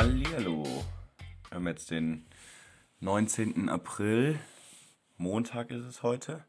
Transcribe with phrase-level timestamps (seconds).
[0.00, 0.64] Hallihallo.
[1.50, 2.24] Wir haben jetzt den
[3.00, 3.68] 19.
[3.68, 4.40] April.
[5.18, 6.42] Montag ist es heute.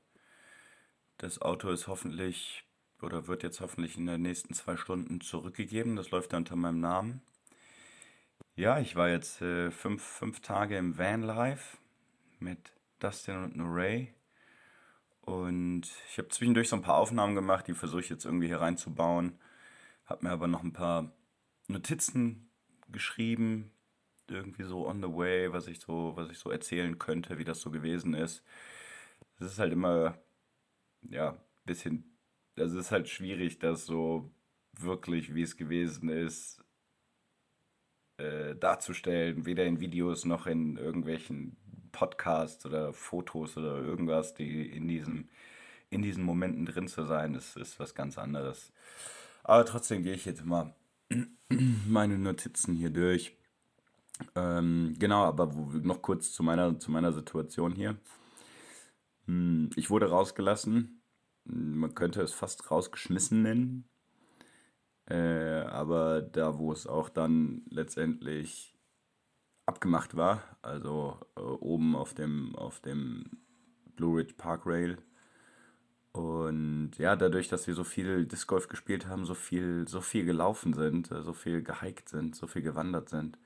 [1.17, 2.63] Das Auto ist hoffentlich
[3.01, 5.97] oder wird jetzt hoffentlich in den nächsten zwei Stunden zurückgegeben.
[5.97, 7.23] Das läuft unter meinem Namen.
[8.55, 11.77] Ja, ich war jetzt äh, fünf, fünf Tage im Vanlife
[12.39, 14.13] mit Dustin und Noray.
[15.19, 18.61] Und ich habe zwischendurch so ein paar Aufnahmen gemacht, die versuche ich jetzt irgendwie hier
[18.61, 19.37] reinzubauen.
[20.05, 21.11] Habe mir aber noch ein paar
[21.67, 22.47] Notizen
[22.91, 23.71] geschrieben,
[24.29, 27.61] irgendwie so on the way, was ich so, was ich so erzählen könnte, wie das
[27.61, 28.43] so gewesen ist.
[29.39, 30.17] Es ist halt immer,
[31.03, 32.17] ja, bisschen,
[32.57, 34.31] also es ist halt schwierig, das so
[34.73, 36.63] wirklich, wie es gewesen ist,
[38.17, 41.57] äh, darzustellen, weder in Videos noch in irgendwelchen
[41.91, 45.29] Podcasts oder Fotos oder irgendwas, die in diesem
[45.91, 48.71] in diesen Momenten drin zu sein, das ist was ganz anderes.
[49.43, 50.73] Aber trotzdem gehe ich jetzt mal
[51.87, 53.37] meine Notizen hier durch.
[54.35, 57.97] Ähm, genau, aber noch kurz zu meiner, zu meiner Situation hier.
[59.25, 61.01] Hm, ich wurde rausgelassen.
[61.45, 63.89] Man könnte es fast rausgeschmissen nennen.
[65.05, 68.77] Äh, aber da, wo es auch dann letztendlich
[69.65, 73.25] abgemacht war, also äh, oben auf dem, auf dem
[73.95, 74.97] Blue Ridge Park Rail,
[76.13, 80.25] und ja, dadurch, dass wir so viel Disc Golf gespielt haben, so viel, so viel
[80.25, 83.37] gelaufen sind, äh, so viel gehiked sind, so viel gewandert sind,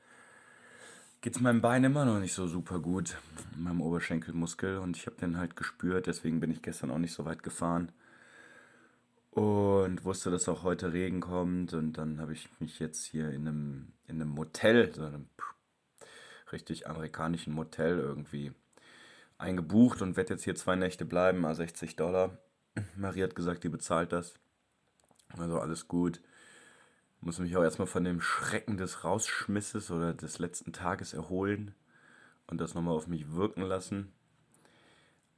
[1.22, 3.18] geht es meinem Bein immer noch nicht so super gut,
[3.56, 4.80] meinem Oberschenkelmuskel.
[4.80, 7.92] Und ich habe den halt gespürt, deswegen bin ich gestern auch nicht so weit gefahren.
[9.32, 11.74] Und wusste, dass auch heute Regen kommt.
[11.74, 15.28] Und dann habe ich mich jetzt hier in einem, in einem Motel, so einem
[16.52, 18.54] richtig amerikanischen Motel irgendwie
[19.38, 22.40] eingebucht und werde jetzt hier zwei Nächte bleiben, a 60 Dollar.
[22.96, 24.36] Marie hat gesagt, die bezahlt das.
[25.38, 26.22] Also alles gut.
[27.22, 31.74] Muss mich auch erstmal von dem Schrecken des Rausschmisses oder des letzten Tages erholen
[32.48, 34.12] und das nochmal auf mich wirken lassen.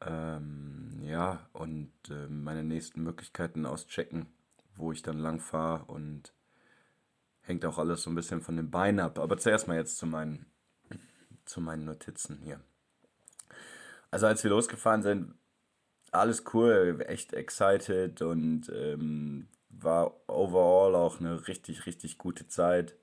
[0.01, 4.27] Ähm, ja, und äh, meine nächsten Möglichkeiten auschecken,
[4.75, 6.33] wo ich dann lang fahre und
[7.41, 9.17] hängt auch alles so ein bisschen von den Beinen ab.
[9.19, 10.45] Aber zuerst mal jetzt zu meinen,
[11.45, 12.59] zu meinen Notizen hier.
[14.11, 15.33] Also als wir losgefahren sind,
[16.13, 22.95] alles cool, echt excited und ähm, war overall auch eine richtig, richtig gute Zeit.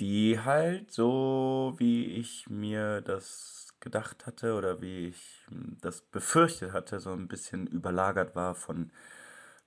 [0.00, 5.46] Die halt so, wie ich mir das gedacht hatte oder wie ich
[5.80, 8.90] das befürchtet hatte, so ein bisschen überlagert war von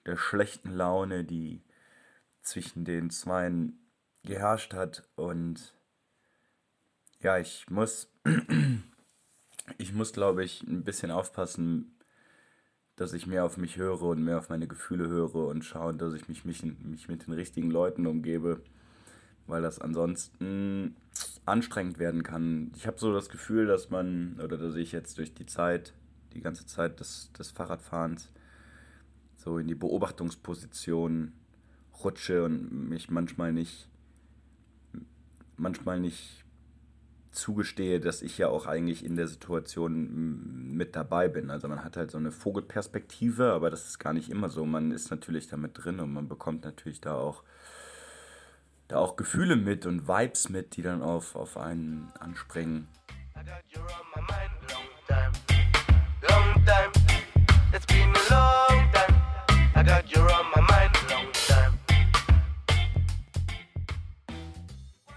[0.05, 1.63] der schlechten Laune, die
[2.41, 3.91] zwischen den Zweien
[4.23, 5.07] geherrscht hat.
[5.15, 5.75] Und
[7.19, 8.11] ja, ich muss
[9.77, 11.97] ich muss, glaube ich, ein bisschen aufpassen,
[12.95, 16.13] dass ich mehr auf mich höre und mehr auf meine Gefühle höre und schaue, dass
[16.13, 18.61] ich mich, mich, mich mit den richtigen Leuten umgebe,
[19.45, 20.95] weil das ansonsten
[21.45, 22.71] anstrengend werden kann.
[22.75, 25.93] Ich habe so das Gefühl, dass man, oder dass ich jetzt durch die Zeit,
[26.33, 28.31] die ganze Zeit des, des Fahrradfahrens,
[29.35, 31.33] so in die Beobachtungsposition
[32.03, 33.87] rutsche und mich manchmal nicht,
[35.55, 36.43] manchmal nicht
[37.37, 41.49] zugestehe, dass ich ja auch eigentlich in der Situation mit dabei bin.
[41.49, 44.65] Also man hat halt so eine Vogelperspektive, aber das ist gar nicht immer so.
[44.65, 47.43] Man ist natürlich damit drin und man bekommt natürlich da auch,
[48.87, 52.87] da auch Gefühle mit und Vibes mit, die dann auf, auf einen anspringen.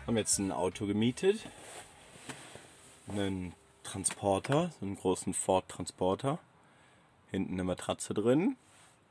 [0.07, 1.47] Haben jetzt ein Auto gemietet
[3.13, 6.39] einen Transporter, so einen großen Ford Transporter.
[7.31, 8.57] Hinten eine Matratze drin.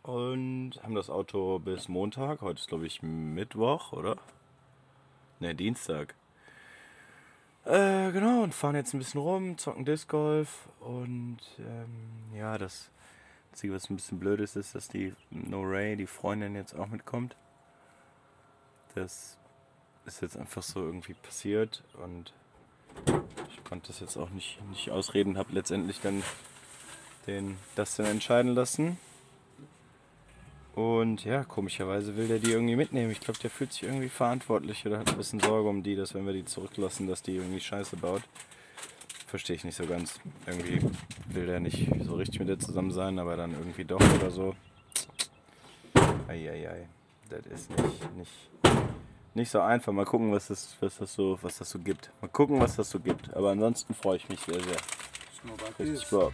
[0.04, 2.42] Und haben das Auto bis Montag.
[2.42, 4.18] Heute ist glaube ich Mittwoch, oder?
[5.40, 6.16] Ne, Dienstag.
[7.66, 10.70] Äh, genau, und fahren jetzt ein bisschen rum, zocken Disc Golf.
[10.80, 12.90] Und ähm, ja, das
[13.52, 16.88] Einzige, was ein bisschen blöd ist, ist, dass die No Ray, die Freundin, jetzt auch
[16.88, 17.36] mitkommt.
[18.96, 19.38] Das
[20.06, 22.34] ist jetzt einfach so irgendwie passiert und
[23.70, 26.24] konnte das jetzt auch nicht, nicht ausreden, habe letztendlich dann
[27.28, 28.98] den, das dann entscheiden lassen.
[30.76, 33.12] Und ja, komischerweise will der die irgendwie mitnehmen.
[33.12, 36.14] Ich glaube, der fühlt sich irgendwie verantwortlich oder hat ein bisschen Sorge um die, dass
[36.14, 38.24] wenn wir die zurücklassen, dass die irgendwie Scheiße baut.
[39.28, 40.20] Verstehe ich nicht so ganz.
[40.48, 40.82] Irgendwie
[41.28, 44.56] will der nicht so richtig mit der zusammen sein, aber dann irgendwie doch oder so.
[46.28, 46.88] Eieiei,
[47.30, 48.32] das ist nicht, nicht,
[49.34, 49.92] nicht so einfach.
[49.92, 52.12] Mal gucken, was das, was das, so, was das so gibt.
[52.22, 53.34] Mal gucken, was das so gibt.
[53.34, 54.78] Aber ansonsten freue ich mich sehr, sehr.
[55.80, 56.34] Richtig Bock.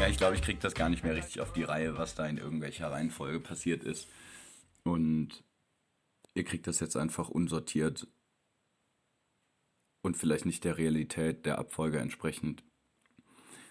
[0.00, 2.26] Ja, ich glaube, ich kriege das gar nicht mehr richtig auf die Reihe, was da
[2.26, 4.08] in irgendwelcher Reihenfolge passiert ist.
[4.84, 5.42] Und
[6.34, 8.06] ihr kriegt das jetzt einfach unsortiert
[10.02, 12.62] und vielleicht nicht der Realität der Abfolge entsprechend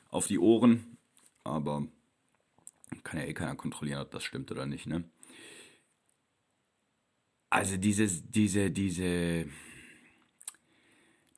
[0.09, 0.97] auf die Ohren.
[1.43, 1.87] Aber
[3.03, 5.03] kann ja eh keiner kontrollieren, ob das stimmt oder nicht, ne?
[7.49, 9.47] Also diese, diese, diese,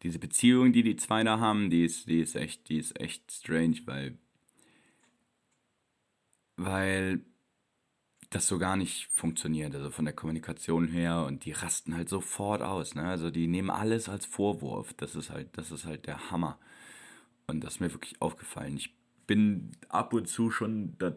[0.01, 3.30] diese Beziehung, die die zwei da haben, die ist, die ist echt, die ist echt
[3.31, 4.18] strange, weil,
[6.56, 7.25] weil
[8.30, 12.62] das so gar nicht funktioniert, also von der Kommunikation her und die rasten halt sofort
[12.62, 13.04] aus, ne?
[13.04, 14.94] Also die nehmen alles als Vorwurf.
[14.94, 16.57] Das ist halt, das ist halt der Hammer.
[17.48, 18.75] Und das ist mir wirklich aufgefallen.
[18.77, 18.95] Ich
[19.27, 21.16] bin ab und zu schon da,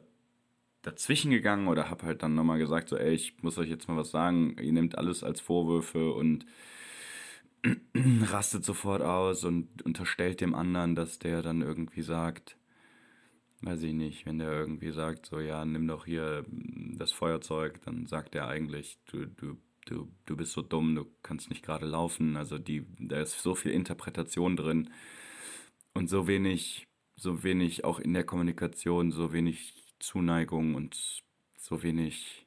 [0.83, 3.97] dazwischen gegangen oder habe halt dann nochmal gesagt, so, ey, ich muss euch jetzt mal
[3.97, 6.47] was sagen, ihr nehmt alles als Vorwürfe und
[7.95, 12.58] rastet sofort aus und unterstellt dem anderen, dass der dann irgendwie sagt,
[13.63, 18.07] weiß ich nicht, wenn der irgendwie sagt, so, ja, nimm doch hier das Feuerzeug, dann
[18.07, 19.57] sagt er eigentlich, du, du,
[19.87, 22.37] du, du bist so dumm, du kannst nicht gerade laufen.
[22.37, 24.91] Also die, da ist so viel Interpretation drin
[25.95, 31.23] und so wenig, so wenig auch in der Kommunikation, so wenig Zuneigung und
[31.57, 32.47] so wenig,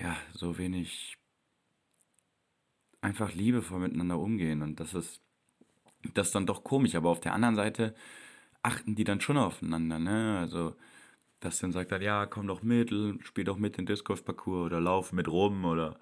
[0.00, 1.16] ja, so wenig
[3.00, 4.62] einfach liebevoll miteinander umgehen.
[4.62, 5.22] Und das ist,
[6.14, 6.94] das ist dann doch komisch.
[6.94, 7.94] Aber auf der anderen Seite
[8.64, 10.38] achten die dann schon aufeinander, ne?
[10.40, 10.74] Also,
[11.40, 12.90] dass dann sagt er, ja, komm doch mit,
[13.24, 15.98] spiel doch mit den Disc Golf Parcours oder lauf mit rum oder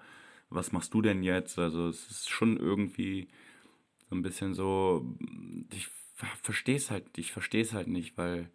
[0.49, 1.59] was machst du denn jetzt?
[1.59, 3.27] Also, es ist schon irgendwie
[4.09, 5.17] so ein bisschen so,
[5.71, 5.89] ich
[6.41, 8.49] verstehe es halt, ich verstehe halt nicht, weil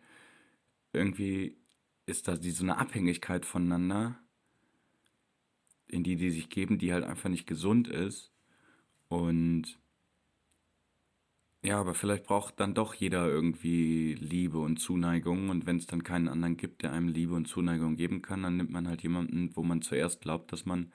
[0.93, 1.56] irgendwie
[2.06, 4.19] ist da so eine Abhängigkeit voneinander,
[5.88, 8.32] in die die sich geben, die halt einfach nicht gesund ist.
[9.08, 9.78] Und
[11.62, 15.49] ja, aber vielleicht braucht dann doch jeder irgendwie Liebe und Zuneigung.
[15.49, 18.56] Und wenn es dann keinen anderen gibt, der einem Liebe und Zuneigung geben kann, dann
[18.56, 20.93] nimmt man halt jemanden, wo man zuerst glaubt, dass man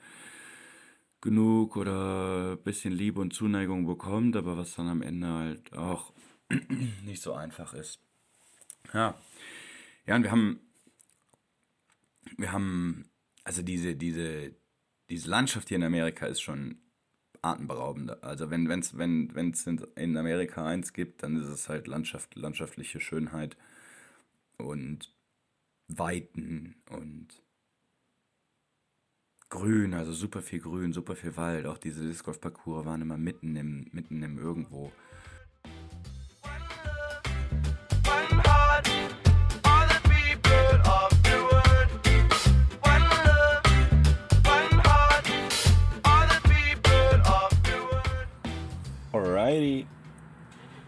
[1.19, 6.13] genug oder ein bisschen Liebe und Zuneigung bekommt, aber was dann am Ende halt auch
[7.05, 7.99] nicht so einfach ist.
[8.93, 9.15] Ja.
[10.05, 10.59] Ja, und wir haben,
[12.37, 13.09] wir haben,
[13.43, 14.55] also diese, diese,
[15.09, 16.82] diese Landschaft hier in Amerika ist schon
[17.43, 18.23] atemberaubend.
[18.23, 22.99] Also wenn es wenn, wenn's in Amerika eins gibt, dann ist es halt Landschaft, landschaftliche
[22.99, 23.57] Schönheit
[24.57, 25.13] und
[25.87, 27.27] Weiten und
[29.49, 31.67] Grün, also super viel Grün, super viel Wald.
[31.67, 34.91] Auch diese Disc Golf Parcours waren immer mitten im, mitten im Irgendwo.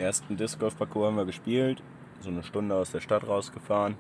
[0.06, 1.82] Ersten Disc Golf Parcours haben wir gespielt.
[2.20, 3.96] So eine Stunde aus der Stadt rausgefahren.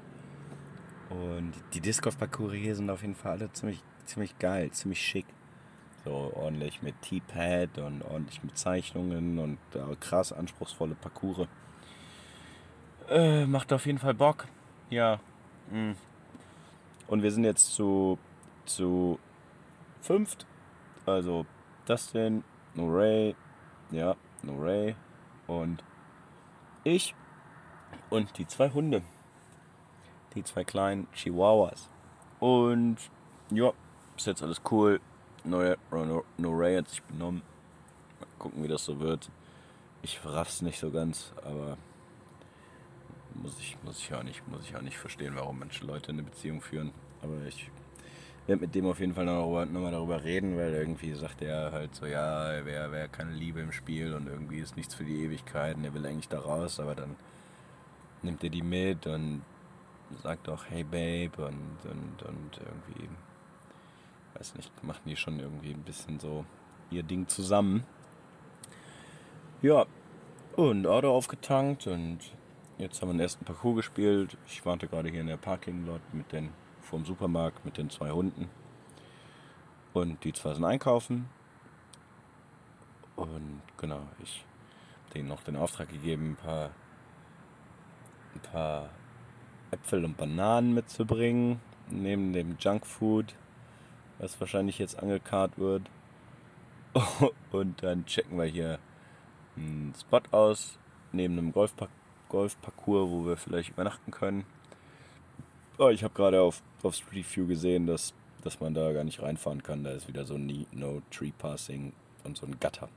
[1.09, 5.01] Und die Disc Golf Parcours hier sind auf jeden Fall alle ziemlich, ziemlich geil, ziemlich
[5.01, 5.25] schick.
[6.03, 11.47] So ordentlich mit T-Pad und ordentlich mit Zeichnungen und äh, krass anspruchsvolle Parcours.
[13.09, 14.45] Äh, macht auf jeden Fall Bock.
[14.91, 15.19] Ja.
[15.71, 15.93] Mh.
[15.93, 15.95] Mm.
[17.07, 18.19] Und wir sind jetzt zu,
[18.65, 19.17] zu
[20.01, 20.45] fünft.
[21.07, 21.47] Also
[21.87, 22.43] Dustin,
[22.77, 23.35] Ray,
[23.89, 24.95] ja, No Ray
[25.47, 25.83] und
[26.85, 27.13] ich
[28.09, 29.01] und die zwei Hunde.
[30.35, 31.89] Die zwei kleinen Chihuahuas.
[32.39, 32.97] Und
[33.49, 33.73] ja,
[34.15, 35.01] ist jetzt alles cool.
[35.43, 35.75] No,
[36.37, 37.41] no, hat sich benommen.
[38.19, 39.29] Mal gucken, wie das so wird.
[40.01, 41.77] Ich raff's nicht so ganz, aber
[43.33, 46.23] muss ich, muss ich auch nicht, muss ich auch nicht verstehen, warum manche Leute eine
[46.23, 46.91] Beziehung führen.
[47.21, 47.71] Aber ich
[48.47, 51.95] werde mit dem auf jeden Fall nochmal noch darüber reden, weil irgendwie sagt er halt
[51.95, 55.23] so, ja, er wäre wär keine Liebe im Spiel und irgendwie ist nichts für die
[55.23, 57.15] Ewigkeit und er will eigentlich da raus, aber dann
[58.21, 59.41] nimmt er die mit und
[60.21, 63.09] sagt auch, hey Babe und, und, und irgendwie,
[64.35, 66.45] weiß nicht, machen die schon irgendwie ein bisschen so
[66.91, 67.83] ihr Ding zusammen.
[69.61, 69.85] Ja,
[70.55, 72.19] und Auto aufgetankt und
[72.77, 74.37] jetzt haben wir den ersten Parcours gespielt.
[74.45, 76.49] Ich warte gerade hier in der Parking Lot mit den
[76.85, 78.49] vom Supermarkt mit den zwei Hunden.
[79.93, 81.29] Und die zwei sind einkaufen.
[83.15, 84.45] Und genau, ich
[85.03, 86.71] habe denen noch den Auftrag gegeben, ein paar,
[88.33, 88.89] ein paar
[89.71, 93.35] Äpfel und Bananen mitzubringen, neben dem Junkfood,
[94.19, 95.89] was wahrscheinlich jetzt angekarrt wird.
[97.51, 98.79] Und dann checken wir hier
[99.57, 100.79] einen Spot aus,
[101.11, 101.89] neben einem Golfpark
[102.29, 104.45] Golfparcours, wo wir vielleicht übernachten können.
[105.77, 109.21] Oh, ich habe gerade auf, auf Street View gesehen, dass, dass man da gar nicht
[109.21, 109.83] reinfahren kann.
[109.83, 111.91] Da ist wieder so ein No Tree Passing
[112.23, 112.87] und so ein Gatter.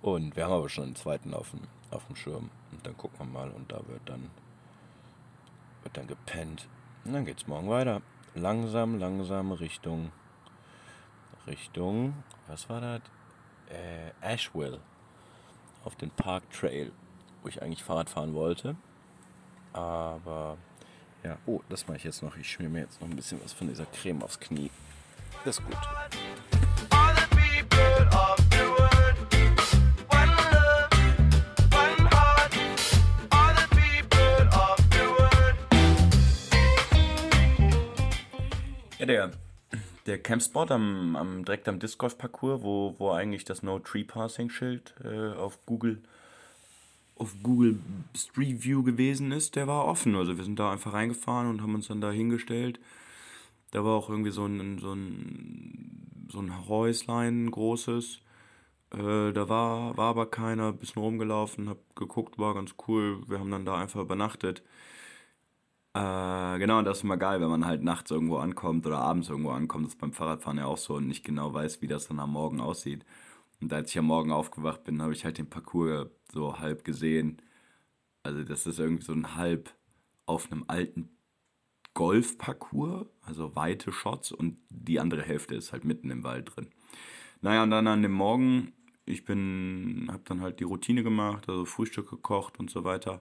[0.00, 2.50] Und wir haben aber schon einen zweiten auf dem, auf dem Schirm.
[2.70, 4.30] Und dann gucken wir mal und da wird dann
[5.82, 6.68] wird dann gepennt.
[7.04, 8.00] Und dann geht's morgen weiter.
[8.34, 10.12] Langsam, langsam Richtung,
[11.48, 12.14] Richtung,
[12.46, 13.00] was war das?
[13.70, 14.80] Äh, Asheville.
[15.84, 16.92] Auf den Park Trail,
[17.42, 18.76] wo ich eigentlich Fahrrad fahren wollte.
[19.72, 20.58] Aber,
[21.24, 22.36] ja, oh, das mache ich jetzt noch.
[22.36, 24.70] Ich schmier mir jetzt noch ein bisschen was von dieser Creme aufs Knie.
[25.44, 25.76] Das ist gut.
[38.98, 39.30] Ja, der,
[40.06, 44.02] der Campspot am, am, direkt am Disc Golf Parcours, wo, wo eigentlich das No Tree
[44.02, 46.02] Passing Schild äh, auf Google
[47.18, 47.78] auf Google
[48.16, 50.14] Street View gewesen ist, der war offen.
[50.16, 52.80] Also wir sind da einfach reingefahren und haben uns dann da hingestellt.
[53.70, 58.20] Da war auch irgendwie so ein, so ein, so ein Häuslein, ein großes.
[58.92, 63.22] Äh, da war, war aber keiner, bisschen rumgelaufen, hab geguckt, war ganz cool.
[63.28, 64.62] Wir haben dann da einfach übernachtet.
[65.94, 69.50] Äh, genau, das ist immer geil, wenn man halt nachts irgendwo ankommt oder abends irgendwo
[69.50, 69.86] ankommt.
[69.86, 72.32] Das ist beim Fahrradfahren ja auch so und nicht genau weiß, wie das dann am
[72.32, 73.04] Morgen aussieht.
[73.60, 77.42] Und als ich am Morgen aufgewacht bin, habe ich halt den Parcours so halb gesehen.
[78.22, 79.74] Also das ist irgendwie so ein halb
[80.26, 81.10] auf einem alten
[81.94, 86.68] Golfparcours, also weite Shots und die andere Hälfte ist halt mitten im Wald drin.
[87.40, 88.72] Naja, und dann an dem Morgen,
[89.04, 93.20] ich bin, habe dann halt die Routine gemacht, also Frühstück gekocht und so weiter.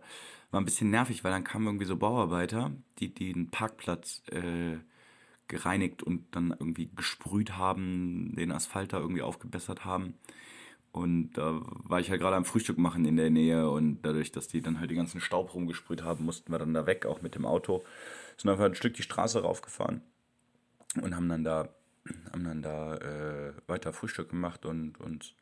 [0.51, 4.77] War ein bisschen nervig, weil dann kamen irgendwie so Bauarbeiter, die, die den Parkplatz äh,
[5.47, 10.15] gereinigt und dann irgendwie gesprüht haben, den Asphalt da irgendwie aufgebessert haben.
[10.91, 14.47] Und da war ich halt gerade am Frühstück machen in der Nähe und dadurch, dass
[14.47, 17.35] die dann halt den ganzen Staub rumgesprüht haben, mussten wir dann da weg, auch mit
[17.35, 17.83] dem Auto.
[18.37, 20.01] Sind einfach ein Stück die Straße raufgefahren
[21.01, 21.69] und haben dann da,
[22.31, 25.33] haben dann da äh, weiter Frühstück gemacht und uns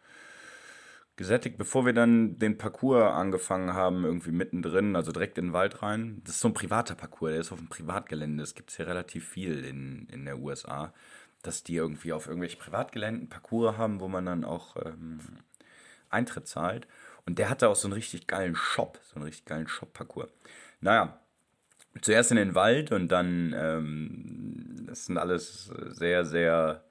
[1.15, 5.81] gesättigt, bevor wir dann den Parcours angefangen haben, irgendwie mittendrin, also direkt in den Wald
[5.81, 6.21] rein.
[6.25, 8.43] Das ist so ein privater Parcours, der ist auf dem Privatgelände.
[8.43, 10.93] Das gibt es hier relativ viel in, in der USA,
[11.41, 15.19] dass die irgendwie auf irgendwelche Privatgeländen Parcours haben, wo man dann auch ähm,
[16.09, 16.87] Eintritt zahlt.
[17.25, 20.29] Und der hatte auch so einen richtig geilen Shop, so einen richtig geilen Shop-Parcours.
[20.81, 21.19] Naja,
[22.01, 26.83] zuerst in den Wald und dann, ähm, das sind alles sehr, sehr,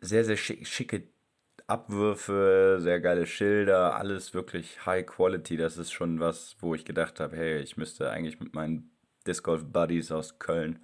[0.00, 1.13] sehr, sehr schicke
[1.66, 5.56] Abwürfe, sehr geile Schilder, alles wirklich High Quality.
[5.56, 8.90] Das ist schon was, wo ich gedacht habe, hey, ich müsste eigentlich mit meinen
[9.26, 10.80] Disc Golf Buddies aus Köln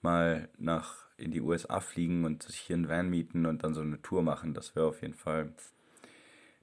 [0.00, 3.80] mal nach in die USA fliegen und sich hier einen Van mieten und dann so
[3.80, 4.54] eine Tour machen.
[4.54, 5.52] Das wäre auf jeden Fall,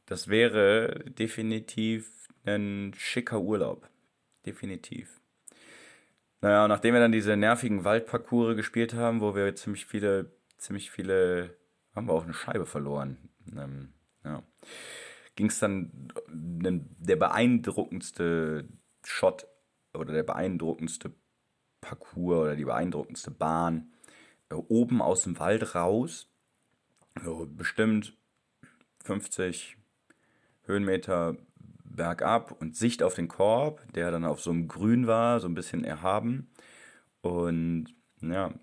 [0.05, 3.89] das wäre definitiv ein schicker Urlaub.
[4.45, 5.22] Definitiv.
[6.41, 11.55] Naja, nachdem wir dann diese nervigen Waldparcours gespielt haben, wo wir ziemlich viele, ziemlich viele
[11.96, 13.18] haben wir auch eine Scheibe verloren.
[13.56, 14.44] Ähm, ja.
[15.36, 18.68] Ging es dann, der beeindruckendste
[19.04, 19.48] Shot
[19.94, 21.14] oder der beeindruckendste
[21.82, 23.92] Parcours oder die beeindruckendste Bahn
[24.50, 26.30] äh, oben aus dem Wald raus,
[27.24, 28.18] so bestimmt
[29.04, 29.78] 50
[30.64, 31.38] Höhenmeter
[31.84, 35.54] bergab und Sicht auf den Korb, der dann auf so einem Grün war, so ein
[35.54, 36.52] bisschen erhaben.
[37.22, 38.54] Und ja,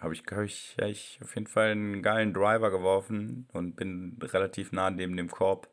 [0.00, 4.16] habe ich, hab ich, hab ich auf jeden Fall einen geilen Driver geworfen und bin
[4.20, 5.68] relativ nah neben dem Korb,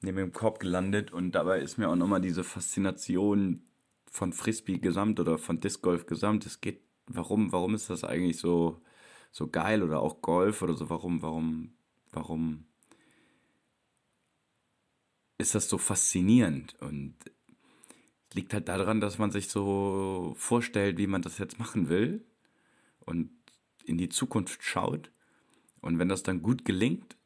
[0.00, 1.12] neben dem Korb gelandet.
[1.12, 3.62] Und dabei ist mir auch nochmal diese Faszination
[4.10, 6.46] von Frisbee gesamt oder von Disc Golf gesamt.
[6.46, 8.80] Es geht, warum, warum ist das eigentlich so,
[9.30, 10.88] so geil oder auch Golf oder so?
[10.88, 11.74] Warum, warum,
[12.12, 12.64] warum
[15.36, 16.76] ist das so faszinierend?
[16.80, 17.14] Und
[18.32, 22.24] liegt halt daran, dass man sich so vorstellt, wie man das jetzt machen will
[23.08, 23.30] und
[23.84, 25.10] in die Zukunft schaut.
[25.80, 27.16] Und wenn das dann gut gelingt,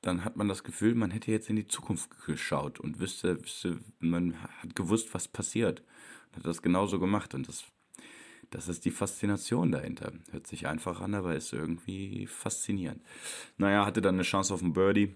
[0.00, 3.78] dann hat man das Gefühl, man hätte jetzt in die Zukunft geschaut und wüsste, wüsste
[3.98, 5.82] man hat gewusst, was passiert.
[6.28, 7.34] Und hat das genauso gemacht.
[7.34, 7.64] Und das,
[8.50, 10.12] das ist die Faszination dahinter.
[10.30, 13.02] Hört sich einfach an, aber ist irgendwie faszinierend.
[13.58, 15.14] Naja, hatte dann eine Chance auf einen Birdie.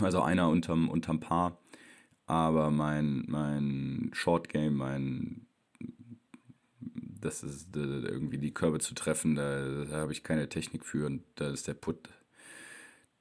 [0.00, 1.58] Also einer unterm, unterm Paar.
[2.26, 5.46] Aber mein, mein Short Game, mein
[7.22, 11.22] das ist irgendwie die Körbe zu treffen, da, da habe ich keine Technik für und
[11.36, 12.08] da ist der Putt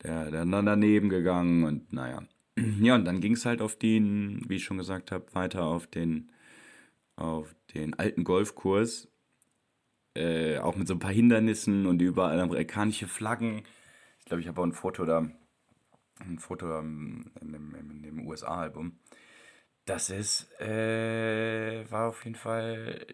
[0.04, 2.24] der, dann daneben gegangen und naja.
[2.82, 5.88] Ja, und dann ging es halt auf den, wie ich schon gesagt habe, weiter auf
[5.88, 6.32] den,
[7.16, 9.08] auf den alten Golfkurs.
[10.14, 13.64] Äh, auch mit so ein paar Hindernissen und überall amerikanische Flaggen.
[14.20, 15.32] Ich glaube, ich habe auch ein Foto da,
[16.20, 19.00] ein Foto in dem, in dem USA-Album.
[19.86, 23.06] Das ist, äh, war auf jeden Fall,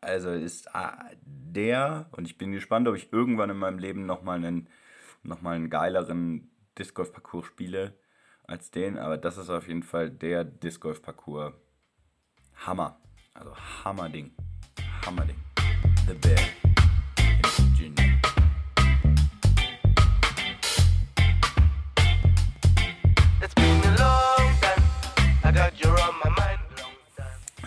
[0.00, 4.36] also ist äh, der, und ich bin gespannt, ob ich irgendwann in meinem Leben nochmal
[4.36, 4.68] einen,
[5.22, 7.94] noch einen geileren Disc Golf Parcours spiele
[8.44, 11.54] als den, aber das ist auf jeden Fall der Disc Golf Parcours
[12.66, 13.00] Hammer.
[13.32, 14.32] Also Hammerding.
[15.06, 15.36] Hammerding.
[16.06, 16.38] The Bear
[17.18, 17.99] in Virginia.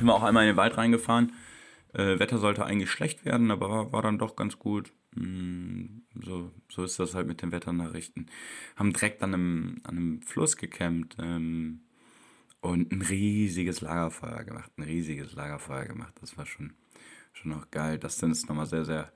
[0.04, 1.32] Sind wir auch einmal in den Wald reingefahren.
[1.94, 4.92] Äh, Wetter sollte eigentlich schlecht werden, aber war, war dann doch ganz gut.
[5.16, 8.30] Mm, so, so ist das halt mit den Wetternachrichten.
[8.76, 11.84] Haben direkt an einem, an einem Fluss gecampt ähm,
[12.60, 14.74] und ein riesiges Lagerfeuer gemacht.
[14.76, 16.16] Ein riesiges Lagerfeuer gemacht.
[16.20, 16.74] Das war schon,
[17.32, 17.98] schon noch geil.
[17.98, 19.10] Das dann ist nochmal sehr, sehr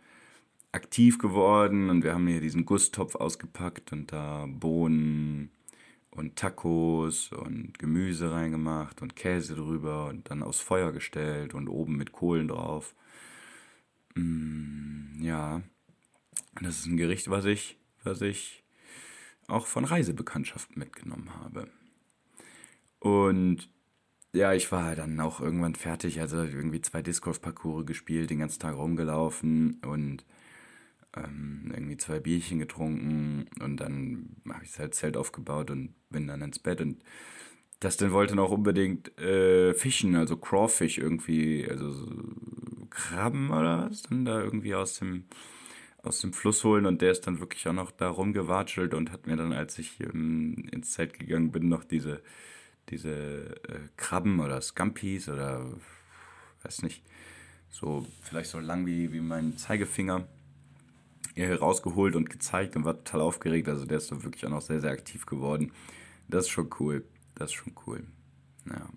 [0.72, 5.51] aktiv geworden und wir haben hier diesen Gusstopf ausgepackt und da Bohnen
[6.17, 11.95] und Tacos und Gemüse reingemacht und Käse drüber und dann aufs Feuer gestellt und oben
[11.95, 12.95] mit Kohlen drauf.
[14.15, 15.62] Mm, ja,
[16.62, 18.63] das ist ein Gericht, was ich, was ich
[19.47, 21.69] auch von Reisebekanntschaften mitgenommen habe.
[23.00, 23.69] Und
[24.33, 28.75] ja, ich war dann auch irgendwann fertig, also irgendwie zwei Disc-Golf-Parcours gespielt, den ganzen Tag
[28.75, 30.25] rumgelaufen und
[31.25, 36.41] ähm, irgendwie zwei Bierchen getrunken und dann habe ich halt Zelt aufgebaut und bin dann
[36.41, 37.03] ins Bett und
[37.79, 42.07] Dustin wollte noch unbedingt äh, fischen, also Crawfish irgendwie, also so
[42.89, 45.25] Krabben oder was, dann da irgendwie aus dem,
[46.01, 49.27] aus dem Fluss holen und der ist dann wirklich auch noch da rumgewatschelt und hat
[49.27, 52.21] mir dann, als ich ähm, ins Zelt gegangen bin, noch diese,
[52.89, 53.12] diese
[53.67, 55.71] äh, Krabben oder Scampis oder
[56.63, 57.03] weiß nicht,
[57.69, 60.27] so vielleicht so lang wie, wie mein Zeigefinger
[61.46, 63.67] rausgeholt und gezeigt und war total aufgeregt.
[63.70, 65.72] Also der ist doch wirklich auch noch sehr, sehr aktiv geworden.
[66.27, 67.06] Das ist schon cool.
[67.36, 68.06] Das ist schon cool.
[68.65, 68.89] Ja.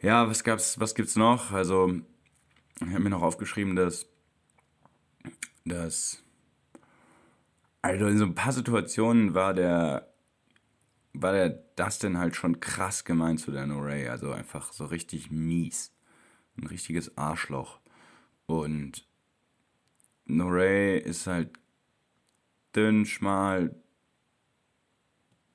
[0.00, 1.52] Ja, was gab's, was gibt's noch?
[1.52, 1.94] Also,
[2.76, 4.06] ich habe mir noch aufgeschrieben, dass,
[5.64, 6.22] dass,
[7.80, 10.12] also in so ein paar Situationen war der,
[11.14, 14.08] war der Dustin halt schon krass gemein zu Dan Ray.
[14.08, 15.94] Also einfach so richtig mies.
[16.58, 17.80] Ein richtiges Arschloch.
[18.44, 19.06] Und
[20.26, 21.50] Norey ist halt
[22.74, 23.74] dünn, schmal,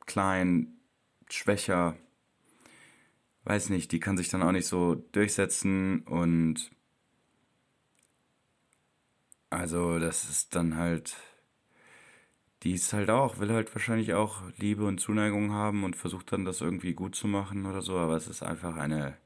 [0.05, 0.79] klein,
[1.29, 1.95] schwächer.
[3.43, 6.71] Weiß nicht, die kann sich dann auch nicht so durchsetzen und
[9.49, 11.17] also das ist dann halt,
[12.63, 16.45] die ist halt auch, will halt wahrscheinlich auch Liebe und Zuneigung haben und versucht dann
[16.45, 19.17] das irgendwie gut zu machen oder so, aber es ist einfach eine,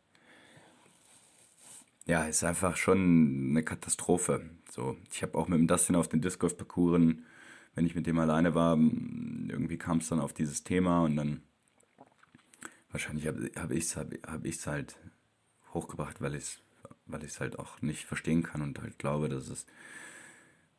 [2.05, 4.49] ja, ist einfach schon eine Katastrophe.
[4.69, 6.55] So, ich habe auch mit dem Dustin auf den Disc Golf
[7.75, 11.41] wenn ich mit dem alleine war, irgendwie kam es dann auf dieses Thema und dann
[12.91, 14.97] wahrscheinlich habe hab ich es hab, hab halt
[15.73, 16.61] hochgebracht, weil ich es
[17.05, 19.65] weil halt auch nicht verstehen kann und halt glaube, dass es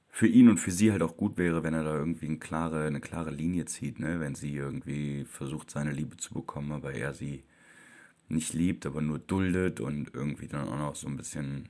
[0.09, 2.87] für ihn und für sie halt auch gut wäre, wenn er da irgendwie eine klare,
[2.87, 4.21] eine klare Linie zieht, ne?
[4.21, 7.43] wenn sie irgendwie versucht, seine Liebe zu bekommen, aber er sie
[8.29, 11.69] nicht liebt, aber nur duldet und irgendwie dann auch noch so ein bisschen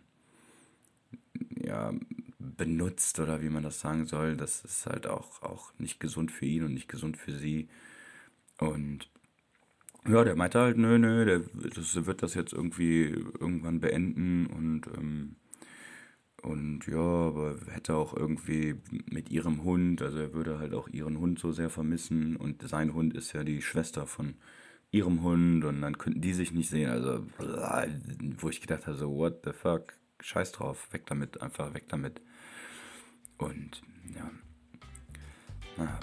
[1.56, 1.92] ja,
[2.38, 6.46] benutzt oder wie man das sagen soll, das ist halt auch, auch nicht gesund für
[6.46, 7.68] ihn und nicht gesund für sie.
[8.58, 9.10] Und
[10.06, 11.40] ja, der meinte halt, nö, nö, der
[11.70, 13.04] das, wird das jetzt irgendwie
[13.40, 15.36] irgendwann beenden und, ähm,
[16.42, 18.76] und ja, aber hätte auch irgendwie
[19.10, 22.92] mit ihrem Hund, also er würde halt auch ihren Hund so sehr vermissen und sein
[22.92, 24.34] Hund ist ja die Schwester von
[24.94, 27.26] ihrem Hund und dann könnten die sich nicht sehen, also
[28.38, 32.20] wo ich gedacht habe, so what the fuck, scheiß drauf, weg damit, einfach weg damit.
[33.36, 33.82] Und
[34.14, 34.30] ja,
[35.76, 35.98] naja.